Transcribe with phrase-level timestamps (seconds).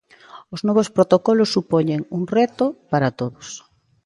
[0.53, 3.47] Os novos protocolos supoñen un reto para todos.